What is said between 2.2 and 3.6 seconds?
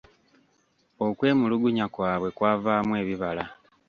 kwavaamu ebibala.